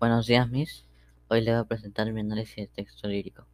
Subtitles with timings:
[0.00, 0.86] Buenos días, Miss.
[1.28, 3.46] Hoy le voy a presentar mi análisis de texto lírico.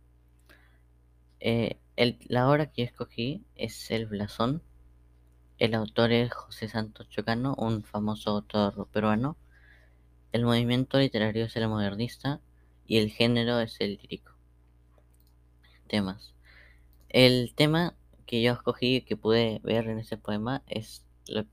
[1.40, 4.62] Eh, el, la obra que escogí es El Blasón.
[5.58, 9.36] El autor es José Santos Chocano, un famoso autor peruano.
[10.30, 12.40] El movimiento literario es el modernista
[12.86, 14.32] y el género es el lírico.
[15.88, 16.32] Temas.
[17.08, 21.04] El tema que yo escogí y que pude ver en este poema es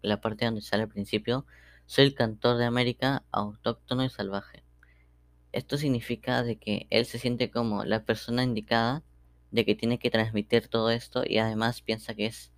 [0.03, 1.47] la parte donde sale al principio.
[1.87, 4.62] Soy el cantor de América, autóctono y salvaje.
[5.53, 9.03] Esto significa de que él se siente como la persona indicada
[9.51, 12.51] de que tiene que transmitir todo esto y además piensa que es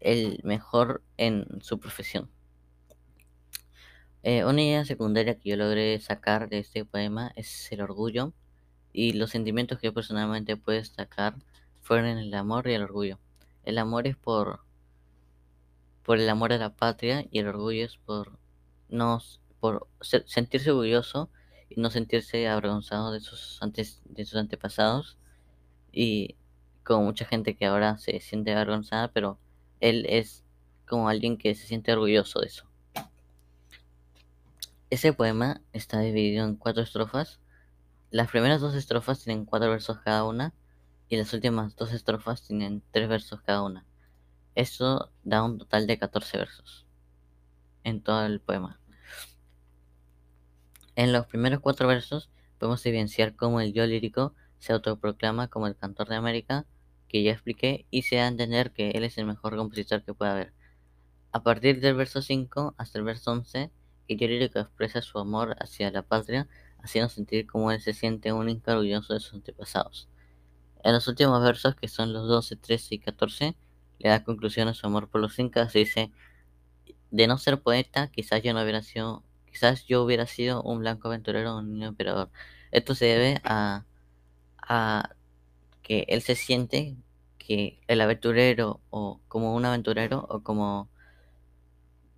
[0.00, 2.30] el mejor en su profesión.
[4.22, 8.34] Eh, una idea secundaria que yo logré sacar de este poema es el orgullo
[8.92, 11.36] y los sentimientos que yo personalmente puedo destacar
[11.80, 13.18] fueron el amor y el orgullo.
[13.64, 14.60] El amor es por
[16.02, 18.38] por el amor a la patria y el orgullo es por
[18.90, 19.22] no
[19.60, 19.88] por
[20.26, 21.30] sentirse orgulloso
[21.76, 25.18] no sentirse avergonzado de sus, antes, de sus antepasados.
[25.92, 26.36] Y
[26.84, 29.38] como mucha gente que ahora se siente avergonzada, pero
[29.80, 30.44] él es
[30.86, 32.66] como alguien que se siente orgulloso de eso.
[34.90, 37.40] Ese poema está dividido en cuatro estrofas.
[38.10, 40.54] Las primeras dos estrofas tienen cuatro versos cada una
[41.08, 43.84] y las últimas dos estrofas tienen tres versos cada una.
[44.54, 46.86] Esto da un total de 14 versos
[47.82, 48.78] en todo el poema.
[50.96, 55.76] En los primeros cuatro versos podemos evidenciar cómo el yo lírico se autoproclama como el
[55.76, 56.66] cantor de América,
[57.08, 60.14] que ya expliqué, y se da a entender que él es el mejor compositor que
[60.14, 60.52] puede haber.
[61.32, 63.70] A partir del verso 5 hasta el verso 11,
[64.06, 66.46] el yo lírico expresa su amor hacia la patria,
[66.78, 70.08] haciendo sentir cómo él se siente único orgulloso de sus antepasados.
[70.84, 73.56] En los últimos versos, que son los 12, 13 y 14,
[73.98, 76.12] le da conclusión a su amor por los incas y dice,
[77.10, 81.06] de no ser poeta, quizás yo no hubiera sido Quizás yo hubiera sido un blanco
[81.06, 82.28] aventurero o un niño emperador.
[82.72, 83.84] Esto se debe a,
[85.82, 86.96] que él se siente
[87.38, 90.88] que el aventurero o como un aventurero o como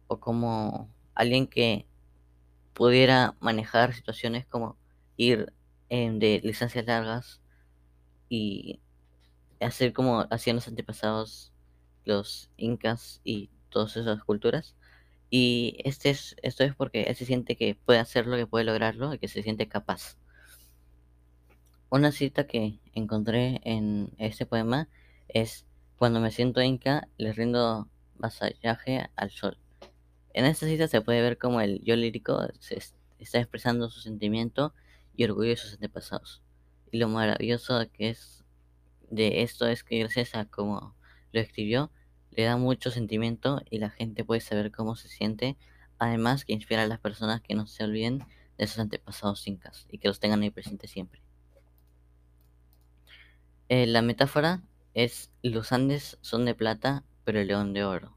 [0.06, 1.86] o como alguien que
[2.72, 4.78] pudiera manejar situaciones como
[5.18, 5.52] ir
[5.90, 7.42] de licencias largas
[8.30, 8.80] y
[9.60, 11.52] hacer como hacían los antepasados
[12.06, 14.74] los incas y todas esas culturas
[15.38, 19.12] y este es, esto es porque él se siente que puede hacerlo, que puede lograrlo
[19.12, 20.16] y que se siente capaz.
[21.90, 24.88] Una cita que encontré en este poema
[25.28, 25.66] es
[25.98, 29.58] Cuando me siento inca, le rindo vasallaje al sol.
[30.32, 32.78] En esta cita se puede ver como el yo lírico se
[33.18, 34.72] está expresando su sentimiento
[35.16, 36.42] y orgullo de sus antepasados.
[36.90, 38.42] Y lo maravilloso que es
[39.10, 40.94] de esto es que gracias a cómo
[41.32, 41.90] lo escribió,
[42.36, 45.56] le da mucho sentimiento y la gente puede saber cómo se siente,
[45.98, 48.24] además que inspira a las personas que no se olviden
[48.58, 51.22] de sus antepasados incas y que los tengan ahí presentes siempre.
[53.68, 58.14] Eh, la metáfora es los Andes son de plata, pero el león de oro.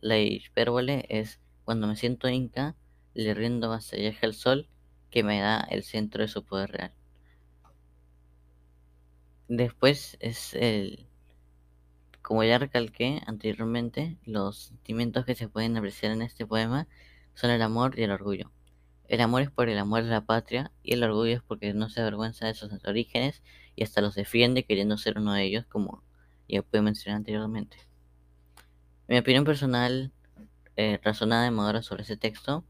[0.00, 2.76] La hipérbole es cuando me siento inca,
[3.14, 4.68] le rindo vasallaje al sol
[5.10, 6.92] que me da el centro de su poder real.
[9.48, 11.06] Después es el
[12.32, 16.88] como ya recalqué anteriormente, los sentimientos que se pueden apreciar en este poema
[17.34, 18.50] son el amor y el orgullo.
[19.06, 21.90] El amor es por el amor de la patria y el orgullo es porque no
[21.90, 23.42] se avergüenza de sus orígenes
[23.76, 26.02] y hasta los defiende queriendo ser uno de ellos, como
[26.48, 27.76] ya pude mencionar anteriormente.
[29.08, 30.10] Mi opinión personal
[30.76, 32.64] eh, razonada y madura sobre ese texto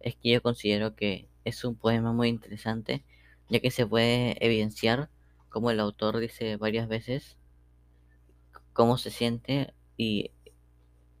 [0.00, 3.04] es que yo considero que es un poema muy interesante,
[3.48, 5.08] ya que se puede evidenciar,
[5.50, 7.36] como el autor dice varias veces,
[8.74, 10.32] cómo se siente y,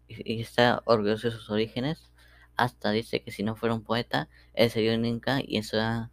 [0.08, 2.12] está orgulloso de sus orígenes.
[2.56, 6.10] Hasta dice que si no fuera un poeta, él sería un inca y eso da,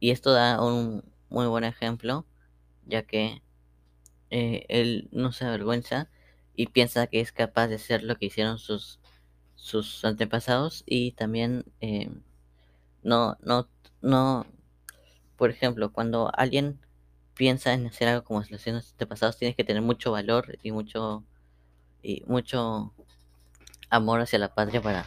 [0.00, 2.26] y esto da un muy buen ejemplo,
[2.86, 3.42] ya que
[4.30, 6.08] eh, él no se avergüenza
[6.56, 9.00] y piensa que es capaz de hacer lo que hicieron sus
[9.56, 12.10] sus antepasados y también eh,
[13.02, 13.68] no no
[14.00, 14.46] no
[15.36, 16.80] por ejemplo cuando alguien
[17.40, 21.24] piensa en hacer algo como los antepasados, tienes que tener mucho valor y mucho
[22.02, 22.92] y mucho
[23.88, 25.06] amor hacia la patria para,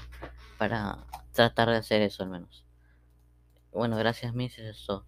[0.57, 2.65] para tratar de hacer eso al menos.
[3.71, 5.06] Bueno, gracias, Miss, eso